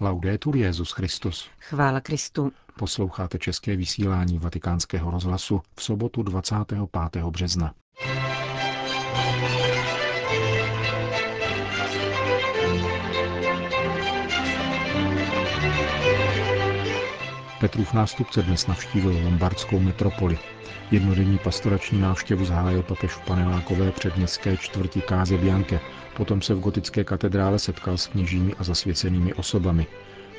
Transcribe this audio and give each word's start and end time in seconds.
Laudetur 0.00 0.56
Jezus 0.56 0.90
Christus. 0.92 1.48
Chvála 1.58 2.00
Kristu. 2.00 2.52
Posloucháte 2.78 3.38
české 3.38 3.76
vysílání 3.76 4.38
Vatikánského 4.38 5.10
rozhlasu 5.10 5.60
v 5.76 5.82
sobotu 5.82 6.22
25. 6.22 7.24
března. 7.24 7.74
Petrův 17.60 17.92
nástupce 17.92 18.42
dnes 18.42 18.66
navštívil 18.66 19.24
lombardskou 19.24 19.80
metropoli. 19.80 20.38
Jednodenní 20.94 21.38
pastorační 21.38 22.00
návštěvu 22.00 22.44
zahájil 22.44 22.82
papež 22.82 23.10
v 23.10 23.20
panelákové 23.20 23.92
předměstské 23.92 24.56
čtvrti 24.56 25.00
Káze 25.00 25.38
Bianche. 25.38 25.80
Potom 26.16 26.42
se 26.42 26.54
v 26.54 26.60
gotické 26.60 27.04
katedrále 27.04 27.58
setkal 27.58 27.96
s 27.96 28.06
kněžími 28.06 28.54
a 28.58 28.64
zasvěcenými 28.64 29.34
osobami. 29.34 29.86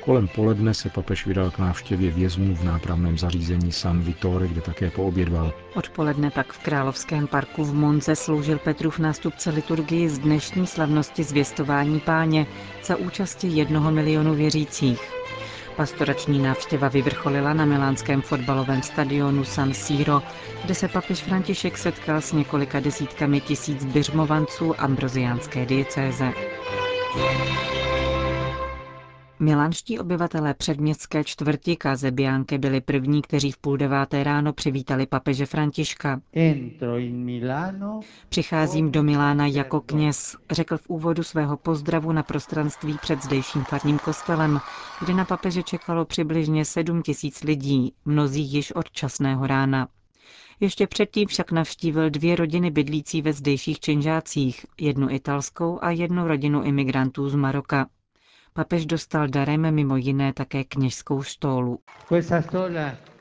Kolem 0.00 0.28
poledne 0.28 0.74
se 0.74 0.90
papež 0.90 1.26
vydal 1.26 1.50
k 1.50 1.58
návštěvě 1.58 2.10
vězňů 2.10 2.54
v 2.54 2.64
nápravném 2.64 3.18
zařízení 3.18 3.72
San 3.72 4.02
Vittore, 4.02 4.48
kde 4.48 4.60
také 4.60 4.90
poobědval. 4.90 5.52
Odpoledne 5.74 6.30
pak 6.30 6.52
v 6.52 6.58
Královském 6.58 7.26
parku 7.26 7.64
v 7.64 7.74
Monze 7.74 8.16
sloužil 8.16 8.58
Petrův 8.58 8.98
nástupce 8.98 9.50
liturgii 9.50 10.08
z 10.08 10.18
dnešní 10.18 10.66
slavnosti 10.66 11.24
zvěstování 11.24 12.00
páně 12.00 12.46
za 12.84 12.96
účasti 12.96 13.48
jednoho 13.48 13.92
milionu 13.92 14.34
věřících. 14.34 15.00
Pastorační 15.76 16.38
návštěva 16.38 16.88
vyvrcholila 16.88 17.54
na 17.54 17.64
milánském 17.64 18.22
fotbalovém 18.22 18.82
stadionu 18.82 19.44
San 19.44 19.74
Siro, 19.74 20.22
kde 20.64 20.74
se 20.74 20.88
papež 20.88 21.22
František 21.22 21.78
setkal 21.78 22.20
s 22.20 22.32
několika 22.32 22.80
desítkami 22.80 23.40
tisíc 23.40 23.84
běžmovanců 23.84 24.80
ambroziánské 24.80 25.66
diecéze. 25.66 26.32
Milanští 29.38 29.98
obyvatelé 29.98 30.54
předměstské 30.54 31.24
čtvrti 31.24 31.76
Kazebiánke 31.76 32.58
byli 32.58 32.80
první, 32.80 33.22
kteří 33.22 33.52
v 33.52 33.58
půl 33.58 33.76
deváté 33.76 34.24
ráno 34.24 34.52
přivítali 34.52 35.06
papeže 35.06 35.46
Františka. 35.46 36.20
Přicházím 38.28 38.92
do 38.92 39.02
Milána 39.02 39.46
jako 39.46 39.80
kněz, 39.80 40.36
řekl 40.50 40.78
v 40.78 40.88
úvodu 40.88 41.22
svého 41.22 41.56
pozdravu 41.56 42.12
na 42.12 42.22
prostranství 42.22 42.98
před 43.02 43.22
zdejším 43.22 43.64
farním 43.64 43.98
kostelem, 43.98 44.60
kde 45.00 45.14
na 45.14 45.24
papeže 45.24 45.62
čekalo 45.62 46.04
přibližně 46.04 46.64
sedm 46.64 47.02
tisíc 47.02 47.42
lidí, 47.42 47.92
mnozí 48.04 48.42
již 48.42 48.72
od 48.72 48.90
časného 48.90 49.46
rána. 49.46 49.88
Ještě 50.60 50.86
předtím 50.86 51.28
však 51.28 51.52
navštívil 51.52 52.10
dvě 52.10 52.36
rodiny 52.36 52.70
bydlící 52.70 53.22
ve 53.22 53.32
zdejších 53.32 53.80
činžácích, 53.80 54.66
jednu 54.80 55.10
italskou 55.10 55.78
a 55.82 55.90
jednu 55.90 56.28
rodinu 56.28 56.62
imigrantů 56.62 57.28
z 57.28 57.34
Maroka. 57.34 57.86
Papež 58.56 58.86
dostal 58.86 59.28
darem 59.28 59.74
mimo 59.74 59.96
jiné 59.96 60.32
také 60.32 60.64
kněžskou 60.64 61.22
štólu. 61.22 61.78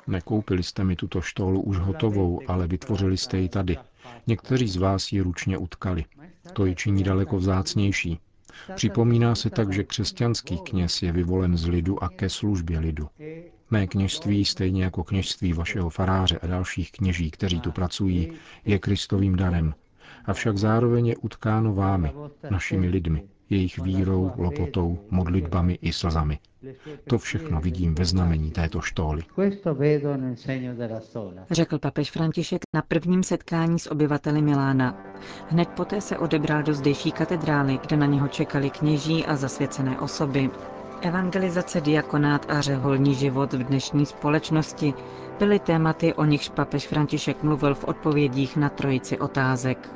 Nekoupili 0.07 0.63
jste 0.63 0.83
mi 0.83 0.95
tuto 0.95 1.21
štólu 1.21 1.61
už 1.61 1.77
hotovou, 1.77 2.41
ale 2.47 2.67
vytvořili 2.67 3.17
jste 3.17 3.37
ji 3.37 3.49
tady. 3.49 3.77
Někteří 4.27 4.67
z 4.67 4.75
vás 4.75 5.11
ji 5.11 5.21
ručně 5.21 5.57
utkali. 5.57 6.05
To 6.53 6.65
ji 6.65 6.75
činí 6.75 7.03
daleko 7.03 7.37
vzácnější. 7.37 8.19
Připomíná 8.75 9.35
se 9.35 9.49
tak, 9.49 9.73
že 9.73 9.83
křesťanský 9.83 10.57
kněz 10.57 11.01
je 11.01 11.11
vyvolen 11.11 11.57
z 11.57 11.67
lidu 11.67 12.03
a 12.03 12.09
ke 12.09 12.29
službě 12.29 12.79
lidu. 12.79 13.09
Mé 13.71 13.87
kněžství, 13.87 14.45
stejně 14.45 14.83
jako 14.83 15.03
kněžství 15.03 15.53
vašeho 15.53 15.89
faráře 15.89 16.39
a 16.39 16.47
dalších 16.47 16.91
kněží, 16.91 17.31
kteří 17.31 17.59
tu 17.61 17.71
pracují, 17.71 18.31
je 18.65 18.79
Kristovým 18.79 19.35
darem, 19.35 19.73
avšak 20.25 20.57
zároveň 20.57 21.07
je 21.07 21.17
utkáno 21.17 21.73
vámi, 21.73 22.11
našimi 22.49 22.87
lidmi, 22.89 23.23
jejich 23.49 23.79
vírou, 23.79 24.31
lopotou, 24.37 24.97
modlitbami 25.09 25.73
i 25.81 25.93
slzami. 25.93 26.39
To 27.09 27.17
všechno 27.17 27.61
vidím 27.61 27.95
ve 27.95 28.05
znamení 28.05 28.51
této 28.51 28.81
štóly. 28.81 29.23
Řekl 31.51 31.79
papež 31.79 32.11
František 32.11 32.61
na 32.73 32.81
prvním 32.81 33.23
setkání 33.23 33.79
s 33.79 33.91
obyvateli 33.91 34.41
Milána. 34.41 34.97
Hned 35.49 35.69
poté 35.69 36.01
se 36.01 36.17
odebral 36.17 36.63
do 36.63 36.73
zdejší 36.73 37.11
katedrály, 37.11 37.79
kde 37.87 37.97
na 37.97 38.05
něho 38.05 38.27
čekali 38.27 38.69
kněží 38.69 39.25
a 39.25 39.35
zasvěcené 39.35 39.99
osoby. 39.99 40.49
Evangelizace, 41.01 41.81
diakonát 41.81 42.45
a 42.49 42.61
řeholní 42.61 43.15
život 43.15 43.53
v 43.53 43.63
dnešní 43.63 44.05
společnosti 44.05 44.93
byly 45.39 45.59
tématy, 45.59 46.13
o 46.13 46.25
nichž 46.25 46.49
papež 46.49 46.87
František 46.87 47.43
mluvil 47.43 47.75
v 47.75 47.83
odpovědích 47.83 48.57
na 48.57 48.69
trojici 48.69 49.19
otázek. 49.19 49.89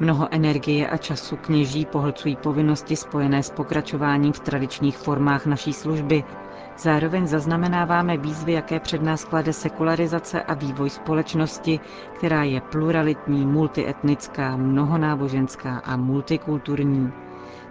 Mnoho 0.00 0.28
energie 0.30 0.88
a 0.88 0.96
času 0.96 1.36
kněží 1.36 1.86
pohlcují 1.86 2.36
povinnosti 2.36 2.96
spojené 2.96 3.42
s 3.42 3.50
pokračováním 3.50 4.32
v 4.32 4.40
tradičních 4.40 4.98
formách 4.98 5.46
naší 5.46 5.72
služby. 5.72 6.24
Zároveň 6.78 7.26
zaznamenáváme 7.26 8.16
výzvy, 8.16 8.52
jaké 8.52 8.80
před 8.80 9.02
nás 9.02 9.24
klade 9.24 9.52
sekularizace 9.52 10.42
a 10.42 10.54
vývoj 10.54 10.90
společnosti, 10.90 11.80
která 12.18 12.44
je 12.44 12.60
pluralitní, 12.60 13.46
multietnická, 13.46 14.56
mnohonáboženská 14.56 15.78
a 15.78 15.96
multikulturní. 15.96 17.12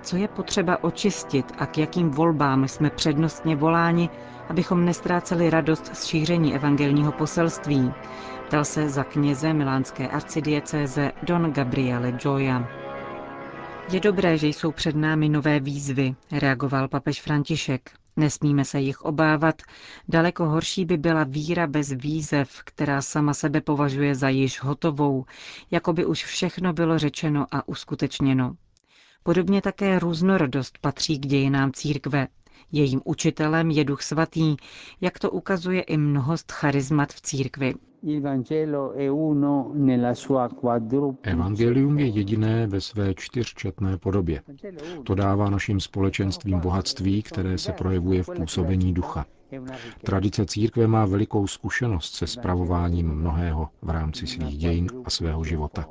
Co 0.07 0.18
je 0.18 0.28
potřeba 0.28 0.84
očistit 0.84 1.51
a 1.57 1.66
k 1.66 1.78
jakým 1.78 2.09
volbám 2.09 2.68
jsme 2.68 2.90
přednostně 2.90 3.56
voláni, 3.56 4.09
abychom 4.50 4.85
nestráceli 4.85 5.50
radost 5.50 5.95
z 5.95 6.06
šíření 6.06 6.56
evangelního 6.56 7.12
poselství, 7.12 7.91
ptal 8.47 8.66
se 8.66 8.90
za 8.90 9.03
kněze 9.03 9.53
milánské 9.53 10.07
arcidiecéze 10.07 11.12
Don 11.23 11.51
Gabriele 11.53 12.12
Gioia. 12.12 12.68
Je 13.91 14.00
dobré, 14.00 14.38
že 14.38 14.47
jsou 14.47 14.72
před 14.72 14.95
námi 14.95 15.29
nové 15.29 15.59
výzvy, 15.59 16.16
reagoval 16.31 16.88
papež 16.88 17.22
František. 17.22 17.91
Nesmíme 18.18 18.66
se 18.66 18.79
jich 18.79 19.01
obávat. 19.01 19.62
Daleko 20.07 20.45
horší 20.45 20.85
by 20.85 20.97
byla 20.97 21.24
víra 21.24 21.68
bez 21.68 21.91
výzev, 21.91 22.50
která 22.66 23.01
sama 23.01 23.34
sebe 23.34 23.62
považuje 23.62 24.16
za 24.16 24.29
již 24.29 24.62
hotovou, 24.62 25.25
jako 25.72 25.94
by 25.94 26.06
už 26.06 26.25
všechno 26.25 26.74
bylo 26.74 26.97
řečeno 27.00 27.45
a 27.51 27.68
uskutečněno. 27.68 28.56
Podobně 29.27 29.61
také 29.61 29.99
různorodost 29.99 30.77
patří 30.81 31.19
k 31.19 31.25
dějinám 31.25 31.71
církve. 31.71 32.27
Jejím 32.71 33.01
učitelem 33.05 33.71
je 33.71 33.83
duch 33.83 34.01
svatý, 34.01 34.55
jak 35.01 35.19
to 35.19 35.31
ukazuje 35.31 35.81
i 35.81 35.97
mnohost 35.97 36.51
charizmat 36.51 37.13
v 37.13 37.21
církvi. 37.21 37.73
Evangelium 41.23 41.99
je 41.99 42.07
jediné 42.07 42.67
ve 42.67 42.81
své 42.81 43.13
čtyřčetné 43.13 43.97
podobě. 43.97 44.41
To 45.03 45.15
dává 45.15 45.49
našim 45.49 45.79
společenstvím 45.79 46.59
bohatství, 46.59 47.23
které 47.23 47.57
se 47.57 47.71
projevuje 47.71 48.23
v 48.23 48.29
působení 48.35 48.94
ducha. 48.94 49.25
Tradice 50.03 50.46
církve 50.46 50.88
má 50.88 51.06
velikou 51.06 51.47
zkušenost 51.47 52.16
se 52.16 52.28
spravováním 52.28 53.08
mnohého 53.08 53.69
v 53.81 53.90
rámci 53.90 54.28
svých 54.28 54.58
dějin 54.58 54.88
a 55.06 55.09
svého 55.09 55.44
života. 55.44 55.85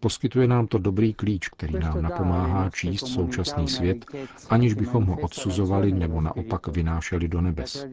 Poskytuje 0.00 0.48
nám 0.48 0.66
to 0.66 0.78
dobrý 0.78 1.14
klíč, 1.14 1.48
který 1.48 1.74
nám 1.78 2.02
napomáhá 2.02 2.70
číst 2.70 3.06
současný 3.06 3.68
svět, 3.68 4.06
aniž 4.50 4.74
bychom 4.74 5.04
ho 5.04 5.20
odsuzovali 5.20 5.92
nebo 5.92 6.20
naopak 6.20 6.66
vynášeli 6.68 7.28
do 7.28 7.40
nebes. 7.40 7.86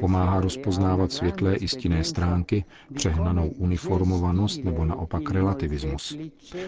Pomáhá 0.00 0.40
rozpoznávat 0.40 1.12
světlé 1.12 1.56
i 1.56 1.68
stinné 1.68 2.04
stránky, 2.04 2.64
přehnanou 2.94 3.48
uniformovanost 3.48 4.64
nebo 4.64 4.84
naopak 4.84 5.30
relativismus. 5.30 6.16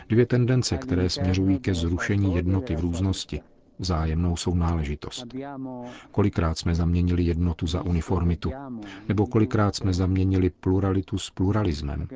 Dvě 0.09 0.27
tendence, 0.27 0.79
které 0.79 1.11
směřují 1.11 1.59
ke 1.59 1.75
zrušení 1.75 2.35
jednoty 2.35 2.77
v 2.77 2.81
různosti, 2.81 3.41
vzájemnou 3.79 4.37
sounáležitost. 4.37 5.25
Kolikrát 6.11 6.59
jsme 6.59 6.75
zaměnili 6.75 7.23
jednotu 7.23 7.67
za 7.67 7.83
uniformitu, 7.83 8.53
nebo 9.09 9.27
kolikrát 9.27 9.77
jsme 9.77 9.95
zaměnili 9.95 10.51
pluralitu 10.51 11.19
s 11.19 11.31
pluralismem. 11.31 12.09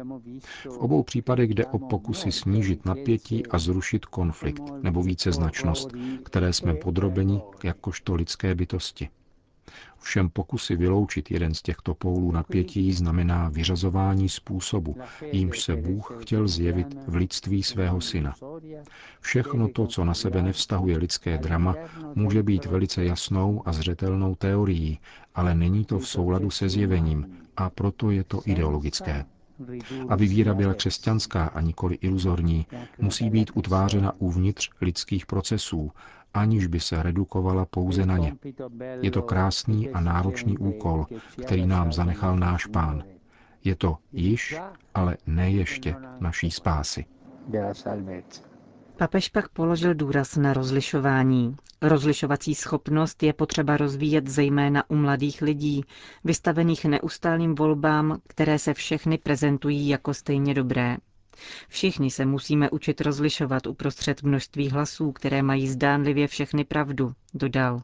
V 0.71 0.79
obou 0.79 1.03
případech 1.03 1.51
jde 1.51 1.67
o 1.67 1.79
pokusy 1.79 2.33
snížit 2.33 2.85
napětí 2.87 3.47
a 3.47 3.59
zrušit 3.59 4.05
konflikt 4.07 4.63
nebo 4.83 5.03
víceznačnost, 5.03 5.91
které 6.25 6.53
jsme 6.53 6.75
podrobeni 6.75 7.41
jakožto 7.65 8.15
lidské 8.15 8.55
bytosti. 8.55 9.09
Všem 9.99 10.31
pokusy 10.31 10.77
vyloučit 10.77 11.31
jeden 11.31 11.55
z 11.55 11.63
těchto 11.63 11.95
pólů 11.95 12.33
napětí 12.33 12.93
znamená 12.93 13.49
vyřazování 13.49 14.29
způsobu, 14.29 14.97
jímž 15.33 15.61
se 15.61 15.77
Bůh 15.77 16.13
chtěl 16.21 16.49
zjevit 16.49 16.97
v 17.07 17.15
lidství 17.15 17.63
svého 17.63 18.01
syna. 18.01 18.35
Všechno 19.21 19.69
to, 19.69 19.87
co 19.87 20.05
na 20.05 20.15
sebe 20.15 20.43
nevztahuje 20.43 20.99
lidské 20.99 21.39
drama, 21.39 21.75
může 22.15 22.43
být 22.43 22.65
velice 22.67 23.05
jasnou 23.05 23.63
a 23.69 23.73
zřetelnou 23.73 24.35
teorií, 24.35 25.01
ale 25.35 25.55
není 25.55 25.85
to 25.85 25.99
v 25.99 26.09
souladu 26.09 26.51
se 26.51 26.69
zjevením 26.69 27.39
a 27.57 27.71
proto 27.71 28.11
je 28.11 28.25
to 28.25 28.41
ideologické. 28.45 29.25
Aby 30.09 30.27
víra 30.27 30.55
byla 30.55 30.75
křesťanská 30.75 31.47
a 31.47 31.61
nikoli 31.61 31.95
iluzorní, 31.95 32.67
musí 32.99 33.31
být 33.31 33.51
utvářena 33.55 34.13
uvnitř 34.19 34.71
lidských 34.81 35.27
procesů 35.27 35.91
aniž 36.35 36.67
by 36.67 36.81
se 36.81 37.03
redukovala 37.03 37.65
pouze 37.65 38.07
na 38.07 38.19
ně. 38.19 38.35
Je 39.01 39.11
to 39.11 39.23
krásný 39.23 39.91
a 39.91 40.01
náročný 40.01 40.59
úkol, 40.59 41.07
který 41.43 41.67
nám 41.67 41.93
zanechal 41.93 42.37
náš 42.37 42.67
pán. 42.67 43.05
Je 43.65 43.75
to 43.77 43.99
již, 44.13 44.57
ale 44.95 45.17
ne 45.27 45.51
ještě 45.51 45.95
naší 46.21 46.51
spásy. 46.51 47.05
Papež 49.03 49.29
pak 49.29 49.49
položil 49.49 49.95
důraz 49.95 50.37
na 50.37 50.53
rozlišování. 50.53 51.57
Rozlišovací 51.81 52.55
schopnost 52.55 53.23
je 53.23 53.33
potřeba 53.33 53.77
rozvíjet 53.77 54.29
zejména 54.29 54.91
u 54.91 54.95
mladých 54.97 55.43
lidí, 55.43 55.85
vystavených 56.25 56.85
neustálým 56.85 57.55
volbám, 57.55 58.19
které 58.29 58.59
se 58.59 58.75
všechny 58.75 59.19
prezentují 59.19 59.89
jako 59.89 60.15
stejně 60.15 60.55
dobré. 60.55 60.97
Všichni 61.69 62.11
se 62.11 62.25
musíme 62.27 62.71
učit 62.71 63.01
rozlišovat 63.01 63.67
uprostřed 63.67 64.23
množství 64.23 64.71
hlasů, 64.71 65.13
které 65.13 65.43
mají 65.43 65.69
zdánlivě 65.69 66.27
všechny 66.27 66.65
pravdu, 66.65 67.13
dodal. 67.35 67.83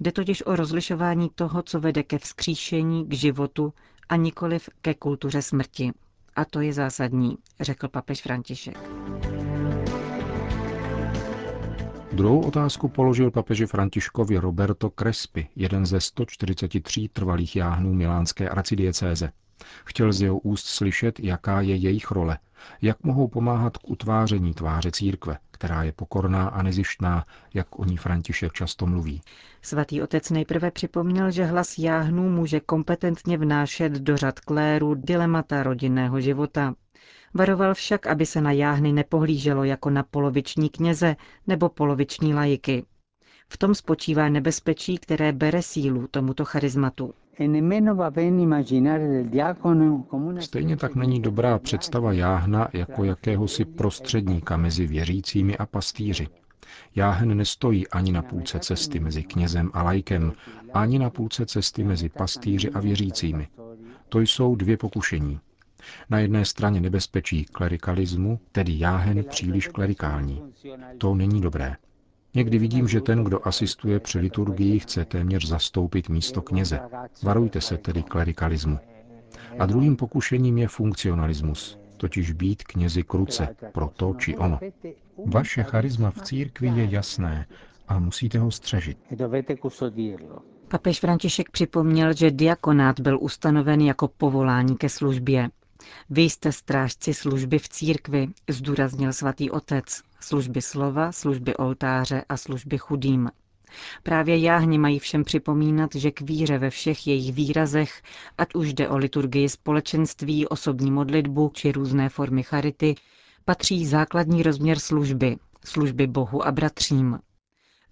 Jde 0.00 0.12
totiž 0.12 0.46
o 0.46 0.56
rozlišování 0.56 1.30
toho, 1.34 1.62
co 1.62 1.80
vede 1.80 2.02
ke 2.02 2.18
vzkříšení, 2.18 3.06
k 3.08 3.12
životu 3.12 3.72
a 4.08 4.16
nikoliv 4.16 4.68
ke 4.82 4.94
kultuře 4.94 5.42
smrti. 5.42 5.92
A 6.36 6.44
to 6.44 6.60
je 6.60 6.72
zásadní, 6.72 7.36
řekl 7.60 7.88
papež 7.88 8.22
František. 8.22 8.78
Druhou 12.14 12.40
otázku 12.40 12.88
položil 12.88 13.30
papeži 13.30 13.66
Františkovi 13.66 14.38
Roberto 14.38 14.90
Crespi, 14.90 15.48
jeden 15.56 15.86
ze 15.86 16.00
143 16.00 17.08
trvalých 17.12 17.56
jáhnů 17.56 17.94
milánské 17.94 18.48
arcidiecéze. 18.48 19.30
Chtěl 19.84 20.12
z 20.12 20.20
jeho 20.20 20.38
úst 20.38 20.66
slyšet, 20.66 21.20
jaká 21.20 21.60
je 21.60 21.76
jejich 21.76 22.10
role, 22.10 22.38
jak 22.82 23.04
mohou 23.04 23.28
pomáhat 23.28 23.78
k 23.78 23.90
utváření 23.90 24.54
tváře 24.54 24.90
církve, 24.90 25.38
která 25.50 25.82
je 25.82 25.92
pokorná 25.92 26.48
a 26.48 26.62
nezištná, 26.62 27.24
jak 27.54 27.78
o 27.78 27.84
ní 27.84 27.96
František 27.96 28.52
často 28.52 28.86
mluví. 28.86 29.20
Svatý 29.62 30.02
otec 30.02 30.30
nejprve 30.30 30.70
připomněl, 30.70 31.30
že 31.30 31.44
hlas 31.44 31.78
jáhnů 31.78 32.30
může 32.30 32.60
kompetentně 32.60 33.38
vnášet 33.38 33.92
do 33.92 34.16
řad 34.16 34.40
kléru 34.40 34.94
dilemata 34.94 35.62
rodinného 35.62 36.20
života. 36.20 36.74
Varoval 37.34 37.74
však, 37.74 38.06
aby 38.06 38.26
se 38.26 38.40
na 38.40 38.52
jáhny 38.52 38.92
nepohlíželo 38.92 39.64
jako 39.64 39.90
na 39.90 40.02
poloviční 40.02 40.68
kněze 40.68 41.16
nebo 41.46 41.68
poloviční 41.68 42.34
lajiky. 42.34 42.84
V 43.48 43.58
tom 43.58 43.74
spočívá 43.74 44.28
nebezpečí, 44.28 44.98
které 44.98 45.32
bere 45.32 45.62
sílu 45.62 46.06
tomuto 46.10 46.44
charizmatu. 46.44 47.14
Stejně 50.40 50.76
tak 50.76 50.94
není 50.94 51.20
dobrá 51.20 51.58
představa 51.58 52.12
jáhna 52.12 52.68
jako 52.72 53.04
jakéhosi 53.04 53.64
prostředníka 53.64 54.56
mezi 54.56 54.86
věřícími 54.86 55.56
a 55.56 55.66
pastýři. 55.66 56.28
Jáhen 56.96 57.36
nestojí 57.36 57.88
ani 57.88 58.12
na 58.12 58.22
půlce 58.22 58.58
cesty 58.58 59.00
mezi 59.00 59.22
knězem 59.22 59.70
a 59.72 59.82
lajkem, 59.82 60.32
ani 60.74 60.98
na 60.98 61.10
půlce 61.10 61.46
cesty 61.46 61.84
mezi 61.84 62.08
pastýři 62.08 62.70
a 62.70 62.80
věřícími. 62.80 63.48
To 64.08 64.20
jsou 64.20 64.56
dvě 64.56 64.76
pokušení. 64.76 65.40
Na 66.10 66.18
jedné 66.18 66.44
straně 66.44 66.80
nebezpečí 66.80 67.44
klerikalismu, 67.44 68.40
tedy 68.52 68.78
jáhen 68.78 69.24
příliš 69.24 69.68
klerikální. 69.68 70.42
To 70.98 71.14
není 71.14 71.40
dobré. 71.40 71.76
Někdy 72.34 72.58
vidím, 72.58 72.88
že 72.88 73.00
ten, 73.00 73.24
kdo 73.24 73.46
asistuje 73.48 74.00
při 74.00 74.18
liturgii, 74.18 74.78
chce 74.78 75.04
téměř 75.04 75.48
zastoupit 75.48 76.08
místo 76.08 76.42
kněze. 76.42 76.80
Varujte 77.22 77.60
se 77.60 77.78
tedy 77.78 78.02
klerikalismu. 78.02 78.78
A 79.58 79.66
druhým 79.66 79.96
pokušením 79.96 80.58
je 80.58 80.68
funkcionalismus, 80.68 81.78
totiž 81.96 82.32
být 82.32 82.62
knězi 82.62 83.02
k 83.02 83.14
ruce 83.14 83.48
pro 83.72 83.88
to 83.96 84.14
či 84.18 84.36
ono. 84.36 84.58
Vaše 85.26 85.62
charisma 85.62 86.10
v 86.10 86.22
církvi 86.22 86.66
je 86.68 86.84
jasné 86.90 87.46
a 87.88 87.98
musíte 87.98 88.38
ho 88.38 88.50
střežit. 88.50 88.98
Papež 90.68 91.00
František 91.00 91.50
připomněl, 91.50 92.12
že 92.12 92.30
diakonát 92.30 93.00
byl 93.00 93.18
ustanoven 93.20 93.80
jako 93.80 94.08
povolání 94.08 94.76
ke 94.76 94.88
službě. 94.88 95.48
Vy 96.10 96.22
jste 96.22 96.52
strážci 96.52 97.14
služby 97.14 97.58
v 97.58 97.68
církvi, 97.68 98.28
zdůraznil 98.50 99.12
svatý 99.12 99.50
otec, 99.50 100.02
služby 100.20 100.62
slova, 100.62 101.12
služby 101.12 101.56
oltáře 101.56 102.24
a 102.28 102.36
služby 102.36 102.78
chudým. 102.78 103.30
Právě 104.02 104.38
jáhni 104.38 104.78
mají 104.78 104.98
všem 104.98 105.24
připomínat, 105.24 105.94
že 105.94 106.10
k 106.10 106.20
víře 106.20 106.58
ve 106.58 106.70
všech 106.70 107.06
jejich 107.06 107.34
výrazech, 107.34 108.02
ať 108.38 108.54
už 108.54 108.72
jde 108.72 108.88
o 108.88 108.96
liturgii 108.96 109.48
společenství, 109.48 110.48
osobní 110.48 110.90
modlitbu 110.90 111.50
či 111.54 111.72
různé 111.72 112.08
formy 112.08 112.42
charity, 112.42 112.94
patří 113.44 113.86
základní 113.86 114.42
rozměr 114.42 114.78
služby, 114.78 115.36
služby 115.64 116.06
Bohu 116.06 116.46
a 116.46 116.52
bratřím. 116.52 117.18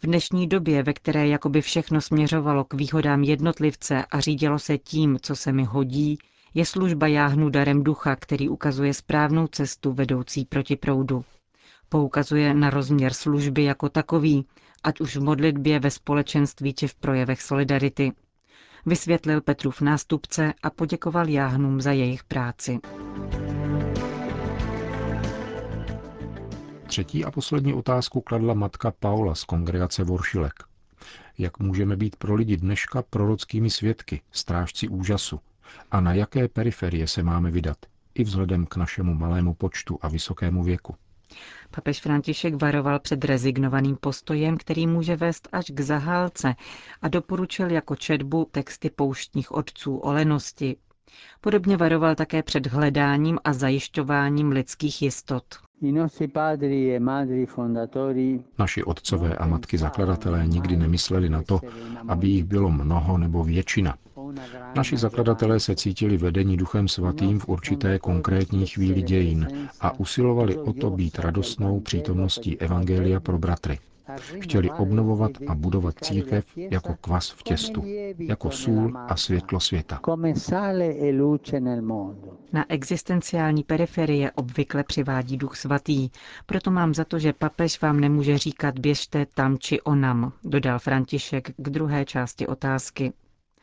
V 0.02 0.06
dnešní 0.06 0.48
době, 0.48 0.82
ve 0.82 0.92
které 0.92 1.28
jakoby 1.28 1.60
všechno 1.60 2.00
směřovalo 2.00 2.64
k 2.64 2.74
výhodám 2.74 3.22
jednotlivce 3.22 4.04
a 4.04 4.20
řídilo 4.20 4.58
se 4.58 4.78
tím, 4.78 5.18
co 5.22 5.36
se 5.36 5.52
mi 5.52 5.64
hodí, 5.64 6.18
je 6.54 6.66
služba 6.66 7.06
jáhnu 7.06 7.48
darem 7.50 7.84
ducha, 7.84 8.16
který 8.16 8.48
ukazuje 8.48 8.94
správnou 8.94 9.46
cestu 9.46 9.92
vedoucí 9.92 10.44
proti 10.44 10.76
proudu. 10.76 11.24
Poukazuje 11.88 12.54
na 12.54 12.70
rozměr 12.70 13.12
služby 13.12 13.64
jako 13.64 13.88
takový, 13.88 14.46
ať 14.84 15.00
už 15.00 15.16
v 15.16 15.22
modlitbě, 15.22 15.80
ve 15.80 15.90
společenství 15.90 16.74
či 16.74 16.88
v 16.88 16.94
projevech 16.94 17.42
solidarity. 17.42 18.12
Vysvětlil 18.86 19.40
Petrův 19.40 19.80
nástupce 19.80 20.52
a 20.62 20.70
poděkoval 20.70 21.28
jáhnům 21.28 21.80
za 21.80 21.92
jejich 21.92 22.24
práci. 22.24 22.78
Třetí 26.86 27.24
a 27.24 27.30
poslední 27.30 27.74
otázku 27.74 28.20
kladla 28.20 28.54
matka 28.54 28.90
Paula 29.00 29.34
z 29.34 29.44
kongregace 29.44 30.04
Voršilek. 30.04 30.52
Jak 31.38 31.58
můžeme 31.58 31.96
být 31.96 32.16
pro 32.16 32.34
lidi 32.34 32.56
dneška 32.56 33.02
prorockými 33.02 33.70
svědky, 33.70 34.20
strážci 34.32 34.88
úžasu, 34.88 35.40
a 35.90 36.00
na 36.00 36.12
jaké 36.14 36.48
periferie 36.48 37.06
se 37.06 37.22
máme 37.22 37.50
vydat, 37.50 37.76
i 38.14 38.24
vzhledem 38.24 38.66
k 38.66 38.76
našemu 38.76 39.14
malému 39.14 39.54
počtu 39.54 39.98
a 40.02 40.08
vysokému 40.08 40.62
věku. 40.62 40.94
Papež 41.70 42.00
František 42.00 42.62
varoval 42.62 43.00
před 43.00 43.24
rezignovaným 43.24 43.96
postojem, 44.00 44.56
který 44.56 44.86
může 44.86 45.16
vést 45.16 45.48
až 45.52 45.64
k 45.64 45.80
zahálce 45.80 46.54
a 47.02 47.08
doporučil 47.08 47.70
jako 47.70 47.96
četbu 47.96 48.48
texty 48.50 48.90
pouštních 48.90 49.52
otců 49.52 49.96
o 49.96 50.12
lenosti. 50.12 50.76
Podobně 51.40 51.76
varoval 51.76 52.14
také 52.14 52.42
před 52.42 52.66
hledáním 52.66 53.38
a 53.44 53.52
zajišťováním 53.52 54.48
lidských 54.52 55.02
jistot. 55.02 55.44
E 55.84 55.92
Naši 58.58 58.84
otcové 58.84 59.36
a 59.36 59.46
matky 59.46 59.78
zakladatelé 59.78 60.46
nikdy 60.46 60.76
nemysleli 60.76 61.28
na 61.28 61.42
to, 61.42 61.60
aby 62.08 62.28
jich 62.28 62.44
bylo 62.44 62.70
mnoho 62.70 63.18
nebo 63.18 63.44
většina. 63.44 63.96
Naši 64.74 64.96
zakladatelé 64.96 65.60
se 65.60 65.76
cítili 65.76 66.16
vedení 66.16 66.56
Duchem 66.56 66.88
Svatým 66.88 67.38
v 67.38 67.48
určité 67.48 67.98
konkrétní 67.98 68.66
chvíli 68.66 69.02
dějin 69.02 69.68
a 69.80 70.00
usilovali 70.00 70.56
o 70.58 70.72
to 70.72 70.90
být 70.90 71.18
radostnou 71.18 71.80
přítomností 71.80 72.58
Evangelia 72.60 73.20
pro 73.20 73.38
bratry. 73.38 73.78
Chtěli 74.40 74.70
obnovovat 74.70 75.30
a 75.48 75.54
budovat 75.54 75.94
církev 76.02 76.44
jako 76.56 76.94
kvas 77.00 77.30
v 77.30 77.42
těstu, 77.42 77.84
jako 78.18 78.50
sůl 78.50 78.92
a 79.08 79.16
světlo 79.16 79.60
světa. 79.60 80.00
Na 82.52 82.64
existenciální 82.68 83.62
periferie 83.62 84.30
obvykle 84.30 84.84
přivádí 84.84 85.36
duch 85.36 85.56
svatý, 85.56 86.10
proto 86.46 86.70
mám 86.70 86.94
za 86.94 87.04
to, 87.04 87.18
že 87.18 87.32
papež 87.32 87.80
vám 87.80 88.00
nemůže 88.00 88.38
říkat 88.38 88.78
běžte 88.78 89.26
tam 89.34 89.58
či 89.58 89.80
onam, 89.80 90.32
dodal 90.44 90.78
František 90.78 91.50
k 91.56 91.70
druhé 91.70 92.04
části 92.04 92.46
otázky. 92.46 93.12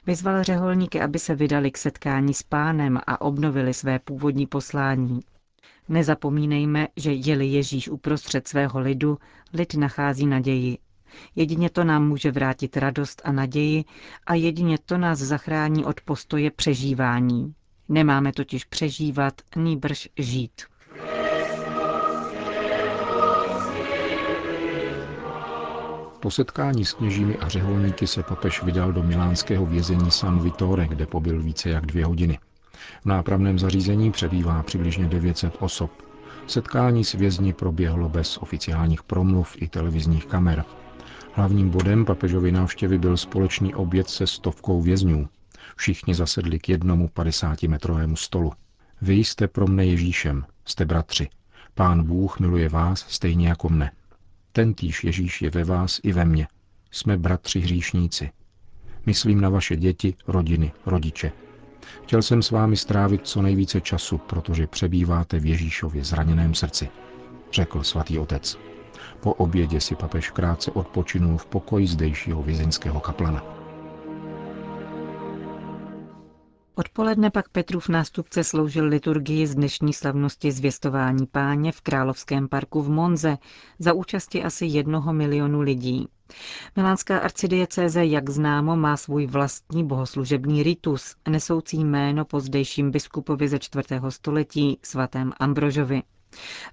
Vyzval 0.09 0.43
řeholníky, 0.43 1.01
aby 1.01 1.19
se 1.19 1.35
vydali 1.35 1.71
k 1.71 1.77
setkání 1.77 2.33
s 2.33 2.43
pánem 2.43 2.99
a 3.07 3.21
obnovili 3.21 3.73
své 3.73 3.99
původní 3.99 4.47
poslání. 4.47 5.19
Nezapomínejme, 5.89 6.87
že 6.95 7.11
jeli 7.13 7.47
Ježíš 7.47 7.89
uprostřed 7.89 8.47
svého 8.47 8.79
lidu, 8.79 9.17
lid 9.53 9.73
nachází 9.73 10.25
naději. 10.27 10.77
Jedině 11.35 11.69
to 11.69 11.83
nám 11.83 12.07
může 12.07 12.31
vrátit 12.31 12.77
radost 12.77 13.21
a 13.25 13.31
naději 13.31 13.85
a 14.25 14.33
jedině 14.33 14.77
to 14.85 14.97
nás 14.97 15.19
zachrání 15.19 15.85
od 15.85 16.01
postoje 16.01 16.51
přežívání. 16.51 17.53
Nemáme 17.89 18.31
totiž 18.31 18.65
přežívat, 18.65 19.33
nýbrž 19.55 20.09
žít. 20.17 20.61
Po 26.19 26.31
setkání 26.31 26.85
s 26.85 26.93
kněžími 26.93 27.37
a 27.37 27.47
řeholníky 27.47 28.07
se 28.07 28.23
papež 28.23 28.63
vydal 28.63 28.91
do 28.91 29.03
milánského 29.03 29.65
vězení 29.65 30.11
San 30.11 30.39
Vittore, 30.39 30.87
kde 30.87 31.05
pobyl 31.05 31.41
více 31.41 31.69
jak 31.69 31.85
dvě 31.85 32.05
hodiny. 32.05 32.39
V 33.01 33.05
nápravném 33.05 33.59
zařízení 33.59 34.11
přebývá 34.11 34.63
přibližně 34.63 35.07
900 35.07 35.57
osob. 35.59 35.91
Setkání 36.47 37.03
s 37.03 37.13
vězni 37.13 37.53
proběhlo 37.53 38.09
bez 38.09 38.37
oficiálních 38.37 39.03
promluv 39.03 39.55
i 39.61 39.67
televizních 39.67 40.25
kamer. 40.25 40.63
Hlavním 41.33 41.69
bodem 41.69 42.05
papežovy 42.05 42.51
návštěvy 42.51 42.97
byl 42.97 43.17
společný 43.17 43.75
oběd 43.75 44.09
se 44.09 44.27
stovkou 44.27 44.81
vězňů. 44.81 45.29
Všichni 45.75 46.15
zasedli 46.15 46.59
k 46.59 46.69
jednomu 46.69 47.07
50-metrovému 47.07 48.15
stolu. 48.15 48.51
Vy 49.01 49.13
jste 49.13 49.47
pro 49.47 49.67
mne 49.67 49.85
Ježíšem, 49.85 50.45
jste 50.65 50.85
bratři. 50.85 51.29
Pán 51.73 52.03
Bůh 52.03 52.39
miluje 52.39 52.69
vás 52.69 53.05
stejně 53.07 53.47
jako 53.47 53.69
mne. 53.69 53.91
Tentýž 54.51 55.03
Ježíš 55.03 55.41
je 55.41 55.49
ve 55.49 55.63
vás 55.63 55.99
i 56.03 56.13
ve 56.13 56.25
mně. 56.25 56.47
Jsme 56.91 57.17
bratři 57.17 57.59
hříšníci. 57.59 58.31
Myslím 59.05 59.41
na 59.41 59.49
vaše 59.49 59.75
děti, 59.75 60.15
rodiny, 60.27 60.71
rodiče. 60.85 61.31
Chtěl 62.03 62.21
jsem 62.21 62.41
s 62.41 62.51
vámi 62.51 62.77
strávit 62.77 63.27
co 63.27 63.41
nejvíce 63.41 63.81
času, 63.81 64.17
protože 64.17 64.67
přebýváte 64.67 65.39
v 65.39 65.45
Ježíšově 65.45 66.03
zraněném 66.03 66.55
srdci, 66.55 66.89
řekl 67.51 67.83
svatý 67.83 68.19
otec. 68.19 68.59
Po 69.19 69.33
obědě 69.33 69.81
si 69.81 69.95
papež 69.95 70.29
krátce 70.29 70.71
odpočinul 70.71 71.37
v 71.37 71.45
pokoji 71.45 71.87
zdejšího 71.87 72.43
vězeňského 72.43 72.99
kaplana. 72.99 73.58
Odpoledne 76.79 77.31
pak 77.31 77.49
Petrův 77.49 77.89
nástupce 77.89 78.43
sloužil 78.43 78.85
liturgii 78.85 79.47
z 79.47 79.55
dnešní 79.55 79.93
slavnosti 79.93 80.51
zvěstování 80.51 81.27
páně 81.27 81.71
v 81.71 81.81
Královském 81.81 82.47
parku 82.47 82.81
v 82.81 82.89
Monze 82.89 83.37
za 83.79 83.93
účasti 83.93 84.43
asi 84.43 84.65
jednoho 84.65 85.13
milionu 85.13 85.61
lidí. 85.61 86.07
Milánská 86.75 87.19
arcidiecéze, 87.19 88.05
jak 88.05 88.29
známo, 88.29 88.75
má 88.75 88.97
svůj 88.97 89.27
vlastní 89.27 89.87
bohoslužební 89.87 90.63
ritus, 90.63 91.15
nesoucí 91.29 91.83
jméno 91.83 92.25
pozdejším 92.25 92.91
biskupovi 92.91 93.47
ze 93.47 93.59
4. 93.59 93.83
století, 94.09 94.79
svatém 94.83 95.33
Ambrožovi. 95.39 96.03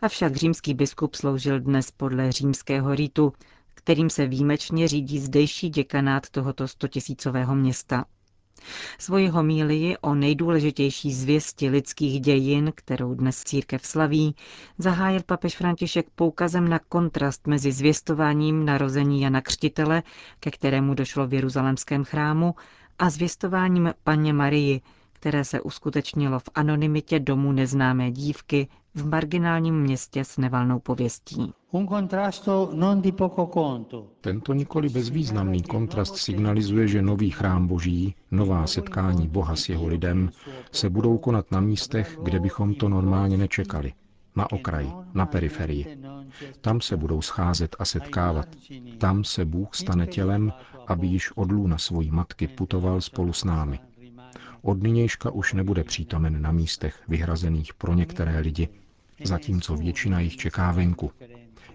Avšak 0.02 0.36
římský 0.36 0.74
biskup 0.74 1.14
sloužil 1.14 1.60
dnes 1.60 1.90
podle 1.90 2.32
římského 2.32 2.94
ritu, 2.94 3.32
kterým 3.74 4.10
se 4.10 4.26
výjimečně 4.26 4.88
řídí 4.88 5.18
zdejší 5.18 5.68
děkanát 5.68 6.30
tohoto 6.30 6.68
stotisícového 6.68 7.54
města. 7.54 8.04
Svoji 8.98 9.28
homílii 9.28 9.96
o 9.96 10.14
nejdůležitější 10.14 11.12
zvěsti 11.12 11.68
lidských 11.68 12.20
dějin, 12.20 12.72
kterou 12.74 13.14
dnes 13.14 13.42
církev 13.44 13.86
slaví, 13.86 14.34
zahájil 14.78 15.20
papež 15.26 15.56
František 15.56 16.06
poukazem 16.14 16.68
na 16.68 16.78
kontrast 16.78 17.46
mezi 17.46 17.72
zvěstováním 17.72 18.64
narození 18.64 19.20
Jana 19.20 19.40
Křtitele, 19.40 20.02
ke 20.40 20.50
kterému 20.50 20.94
došlo 20.94 21.26
v 21.26 21.34
Jeruzalémském 21.34 22.04
chrámu, 22.04 22.54
a 22.98 23.10
zvěstováním 23.10 23.94
paně 24.04 24.32
Marii, 24.32 24.80
které 25.26 25.44
se 25.44 25.60
uskutečnilo 25.60 26.38
v 26.38 26.48
anonymitě 26.54 27.18
domu 27.20 27.52
neznámé 27.52 28.10
dívky 28.10 28.68
v 28.94 29.06
marginálním 29.06 29.80
městě 29.80 30.24
s 30.24 30.36
nevalnou 30.38 30.78
pověstí. 30.80 31.52
Tento 34.20 34.52
nikoli 34.54 34.88
bezvýznamný 34.88 35.62
kontrast 35.62 36.16
signalizuje, 36.16 36.88
že 36.88 37.02
nový 37.02 37.30
chrám 37.30 37.66
boží, 37.66 38.14
nová 38.30 38.66
setkání 38.66 39.28
Boha 39.28 39.56
s 39.56 39.68
jeho 39.68 39.86
lidem, 39.86 40.30
se 40.72 40.90
budou 40.90 41.18
konat 41.18 41.50
na 41.50 41.60
místech, 41.60 42.18
kde 42.22 42.40
bychom 42.40 42.74
to 42.74 42.88
normálně 42.88 43.36
nečekali. 43.36 43.92
Na 44.36 44.52
okraji, 44.52 44.92
na 45.14 45.26
periferii. 45.26 45.98
Tam 46.60 46.80
se 46.80 46.96
budou 46.96 47.22
scházet 47.22 47.76
a 47.78 47.84
setkávat. 47.84 48.46
Tam 48.98 49.24
se 49.24 49.44
Bůh 49.44 49.74
stane 49.74 50.06
tělem, 50.06 50.52
aby 50.86 51.06
již 51.06 51.32
od 51.36 51.52
lůna 51.52 51.78
svojí 51.78 52.10
matky 52.10 52.48
putoval 52.48 53.00
spolu 53.00 53.32
s 53.32 53.44
námi. 53.44 53.78
Od 54.66 54.82
nynějška 54.82 55.30
už 55.30 55.52
nebude 55.52 55.84
přítomen 55.84 56.42
na 56.42 56.52
místech 56.52 56.98
vyhrazených 57.08 57.74
pro 57.74 57.94
některé 57.94 58.38
lidi, 58.38 58.68
zatímco 59.24 59.76
většina 59.76 60.20
jich 60.20 60.36
čeká 60.36 60.72
venku. 60.72 61.12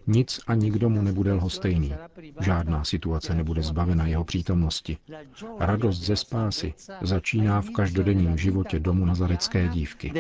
Nic 0.08 0.40
a 0.48 0.56
nikdo 0.56 0.90
mu 0.90 1.02
nebude 1.02 1.34
lhostejný. 1.34 1.94
Žádná 2.42 2.84
situace 2.84 3.36
nebude 3.36 3.62
zbavena 3.64 4.08
jeho 4.08 4.24
přítomnosti. 4.24 4.98
Radost 5.60 6.02
ze 6.02 6.16
spásy 6.16 6.74
začíná 7.02 7.62
v 7.62 7.70
každodenním 7.70 8.38
životě 8.38 8.80
domu 8.80 9.06
nazarecké 9.06 9.68
dívky. 9.68 10.14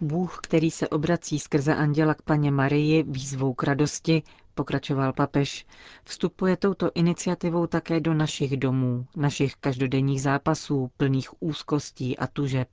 Bůh, 0.00 0.38
který 0.42 0.70
se 0.70 0.88
obrací 0.88 1.38
skrze 1.38 1.74
anděla 1.74 2.14
k 2.14 2.22
paně 2.22 2.50
Marii 2.50 3.02
výzvou 3.02 3.54
k 3.54 3.62
radosti, 3.62 4.22
pokračoval 4.58 5.12
papež, 5.12 5.66
vstupuje 6.04 6.56
touto 6.56 6.90
iniciativou 6.94 7.66
také 7.66 8.00
do 8.00 8.14
našich 8.14 8.56
domů, 8.56 9.06
našich 9.16 9.54
každodenních 9.56 10.22
zápasů, 10.22 10.90
plných 10.96 11.42
úzkostí 11.42 12.18
a 12.18 12.26
tužeb. 12.26 12.68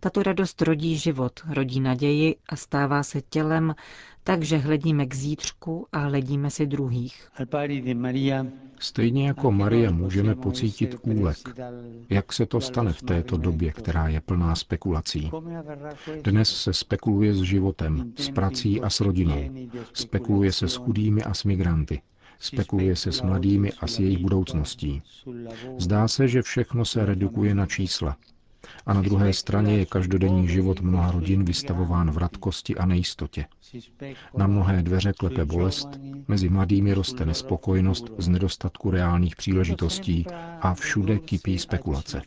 Tato 0.00 0.22
radost 0.22 0.62
rodí 0.62 0.98
život, 0.98 1.40
rodí 1.48 1.80
naději 1.80 2.36
a 2.48 2.56
stává 2.56 3.02
se 3.02 3.20
tělem, 3.20 3.74
takže 4.24 4.56
hledíme 4.56 5.06
k 5.06 5.14
zítřku 5.14 5.86
a 5.92 5.98
hledíme 5.98 6.50
si 6.50 6.66
druhých. 6.66 7.28
Stejně 8.78 9.26
jako 9.26 9.52
Maria 9.52 9.90
můžeme 9.90 10.34
pocítit 10.34 10.96
úlek. 11.02 11.36
Jak 12.10 12.32
se 12.32 12.46
to 12.46 12.60
stane 12.60 12.92
v 12.92 13.02
této 13.02 13.36
době, 13.36 13.72
která 13.72 14.08
je 14.08 14.20
plná 14.20 14.54
spekulací? 14.54 15.30
Dnes 16.22 16.48
se 16.62 16.72
spekuluje 16.72 17.34
s 17.34 17.40
životem, 17.42 18.12
s 18.16 18.30
prací 18.30 18.80
a 18.80 18.90
s 18.90 19.00
rodinou. 19.00 19.50
Spekuluje 19.92 20.52
se 20.52 20.68
s 20.68 20.76
chudými 20.76 21.22
a 21.22 21.34
s 21.34 21.44
migranty. 21.44 22.02
Spekuluje 22.38 22.96
se 22.96 23.12
s 23.12 23.22
mladými 23.22 23.72
a 23.72 23.86
s 23.86 23.98
jejich 23.98 24.18
budoucností. 24.18 25.02
Zdá 25.78 26.08
se, 26.08 26.28
že 26.28 26.42
všechno 26.42 26.84
se 26.84 27.06
redukuje 27.06 27.54
na 27.54 27.66
čísla, 27.66 28.16
a 28.86 28.94
na 28.94 29.02
druhé 29.02 29.32
straně 29.32 29.78
je 29.78 29.86
každodenní 29.86 30.48
život 30.48 30.80
mnoha 30.80 31.10
rodin 31.10 31.44
vystavován 31.44 32.10
vratkosti 32.10 32.76
a 32.76 32.86
nejistotě. 32.86 33.44
Na 34.36 34.46
mnohé 34.46 34.82
dveře 34.82 35.12
klepe 35.12 35.44
bolest, 35.44 35.88
mezi 36.28 36.48
mladými 36.48 36.94
roste 36.94 37.24
nespokojenost 37.24 38.10
z 38.18 38.28
nedostatku 38.28 38.90
reálných 38.90 39.36
příležitostí 39.36 40.26
a 40.60 40.74
všude 40.74 41.18
kypí 41.18 41.58
spekulace. 41.58 42.22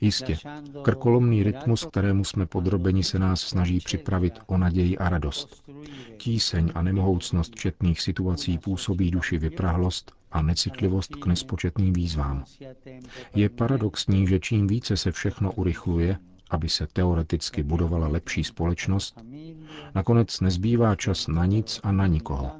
Jistě, 0.00 0.36
krkolomný 0.82 1.42
rytmus, 1.42 1.84
kterému 1.84 2.24
jsme 2.24 2.46
podrobeni, 2.46 3.04
se 3.04 3.18
nás 3.18 3.40
snaží 3.40 3.80
připravit 3.80 4.38
o 4.46 4.58
naději 4.58 4.98
a 4.98 5.08
radost. 5.08 5.70
Tíseň 6.16 6.72
a 6.74 6.82
nemohoucnost 6.82 7.54
četných 7.54 8.00
situací 8.00 8.58
působí 8.58 9.10
duši 9.10 9.38
vyprahlost 9.38 10.19
a 10.32 10.42
necitlivost 10.42 11.16
k 11.16 11.26
nespočetným 11.26 11.92
výzvám. 11.92 12.44
Je 13.34 13.48
paradoxní, 13.48 14.26
že 14.26 14.40
čím 14.40 14.66
více 14.66 14.96
se 14.96 15.12
všechno 15.12 15.52
urychluje, 15.52 16.18
aby 16.50 16.68
se 16.68 16.86
teoreticky 16.86 17.62
budovala 17.62 18.08
lepší 18.08 18.44
společnost, 18.44 19.20
nakonec 19.94 20.40
nezbývá 20.40 20.94
čas 20.96 21.28
na 21.28 21.46
nic 21.46 21.80
a 21.82 21.92
na 21.92 22.06
nikoho. 22.06 22.50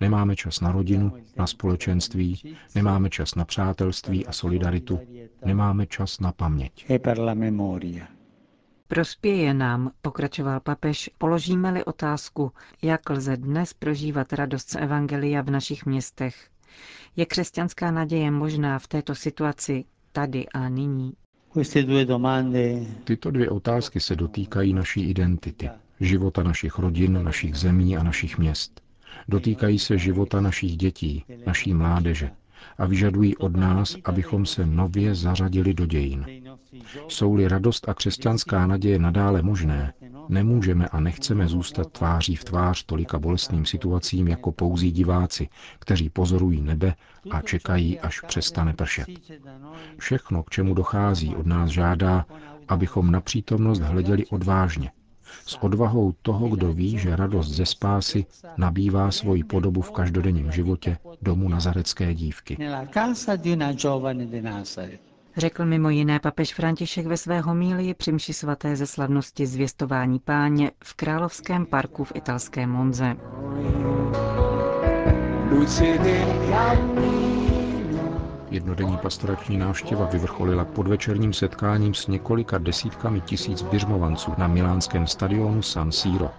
Nemáme 0.00 0.36
čas 0.36 0.60
na 0.60 0.72
rodinu, 0.72 1.12
na 1.36 1.46
společenství, 1.46 2.56
nemáme 2.74 3.10
čas 3.10 3.34
na 3.34 3.44
přátelství 3.44 4.26
a 4.26 4.32
solidaritu, 4.32 5.00
nemáme 5.44 5.86
čas 5.86 6.20
na 6.20 6.32
paměť. 6.32 6.86
Prospěje 8.88 9.54
nám, 9.54 9.90
pokračoval 10.02 10.60
papež, 10.60 11.10
položíme-li 11.18 11.84
otázku, 11.84 12.52
jak 12.82 13.10
lze 13.10 13.36
dnes 13.36 13.72
prožívat 13.72 14.32
radost 14.32 14.70
z 14.70 14.74
Evangelia 14.74 15.42
v 15.42 15.50
našich 15.50 15.86
městech. 15.86 16.48
Je 17.16 17.26
křesťanská 17.26 17.90
naděje 17.90 18.30
možná 18.30 18.78
v 18.78 18.88
této 18.88 19.14
situaci, 19.14 19.84
tady 20.12 20.48
a 20.48 20.68
nyní? 20.68 21.12
Tyto 23.04 23.30
dvě 23.30 23.50
otázky 23.50 24.00
se 24.00 24.16
dotýkají 24.16 24.72
naší 24.72 25.10
identity, 25.10 25.70
života 26.00 26.42
našich 26.42 26.78
rodin, 26.78 27.22
našich 27.24 27.54
zemí 27.54 27.96
a 27.96 28.02
našich 28.02 28.38
měst. 28.38 28.80
Dotýkají 29.28 29.78
se 29.78 29.98
života 29.98 30.40
našich 30.40 30.76
dětí, 30.76 31.24
naší 31.46 31.74
mládeže 31.74 32.30
a 32.78 32.86
vyžadují 32.86 33.36
od 33.36 33.56
nás, 33.56 33.96
abychom 34.04 34.46
se 34.46 34.66
nově 34.66 35.14
zařadili 35.14 35.74
do 35.74 35.86
dějin. 35.86 36.26
Jsou-li 37.08 37.48
radost 37.48 37.88
a 37.88 37.94
křesťanská 37.94 38.66
naděje 38.66 38.98
nadále 38.98 39.42
možné, 39.42 39.92
nemůžeme 40.28 40.88
a 40.88 41.00
nechceme 41.00 41.48
zůstat 41.48 41.92
tváří 41.92 42.36
v 42.36 42.44
tvář 42.44 42.84
tolika 42.84 43.18
bolestným 43.18 43.66
situacím 43.66 44.28
jako 44.28 44.52
pouzí 44.52 44.92
diváci, 44.92 45.48
kteří 45.78 46.10
pozorují 46.10 46.62
nebe 46.62 46.94
a 47.30 47.42
čekají, 47.42 48.00
až 48.00 48.20
přestane 48.20 48.72
pršet. 48.72 49.08
Všechno, 49.98 50.42
k 50.42 50.50
čemu 50.50 50.74
dochází, 50.74 51.36
od 51.36 51.46
nás 51.46 51.70
žádá, 51.70 52.26
abychom 52.68 53.10
na 53.10 53.20
přítomnost 53.20 53.80
hleděli 53.80 54.26
odvážně, 54.26 54.90
s 55.46 55.62
odvahou 55.62 56.14
toho, 56.22 56.48
kdo 56.48 56.72
ví, 56.72 56.98
že 56.98 57.16
radost 57.16 57.48
ze 57.48 57.66
spásy 57.66 58.26
nabývá 58.56 59.10
svoji 59.10 59.44
podobu 59.44 59.80
v 59.80 59.90
každodenním 59.90 60.52
životě 60.52 60.98
domu 61.22 61.48
nazarecké 61.48 62.14
dívky. 62.14 62.56
Řekl 65.36 65.64
mimo 65.64 65.90
jiné 65.90 66.20
papež 66.20 66.54
František 66.54 67.06
ve 67.06 67.16
své 67.16 67.40
homílii 67.40 67.94
při 67.94 68.12
mši 68.12 68.32
svaté 68.32 68.76
ze 68.76 68.86
slavnosti 68.86 69.46
zvěstování 69.46 70.18
páně 70.18 70.70
v 70.84 70.94
Královském 70.94 71.66
parku 71.66 72.04
v 72.04 72.12
italské 72.14 72.66
Monze. 72.66 73.16
Jednodenní 78.50 78.96
pastorační 78.96 79.56
návštěva 79.56 80.06
vyvrcholila 80.06 80.64
podvečerním 80.64 81.32
setkáním 81.32 81.94
s 81.94 82.06
několika 82.06 82.58
desítkami 82.58 83.20
tisíc 83.20 83.62
běžmovanců 83.62 84.32
na 84.38 84.46
milánském 84.46 85.06
stadionu 85.06 85.62
San 85.62 85.92
Siro. 85.92 86.30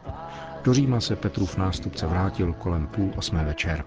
Do 0.64 0.74
Říma 0.74 1.00
se 1.00 1.16
Petrův 1.16 1.58
nástupce 1.58 2.08
vrátil 2.08 2.54
kolem 2.54 2.88
půl 2.88 3.12
osmé 3.16 3.46
večer. 3.46 3.84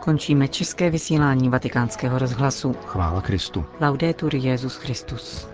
Končíme 0.00 0.48
české 0.48 0.90
vysílání 0.90 1.48
vatikánského 1.48 2.18
rozhlasu. 2.18 2.76
Chvála 2.86 3.20
Kristu. 3.20 3.64
Laudetur 3.80 4.34
Jezus 4.34 4.76
Christus. 4.76 5.48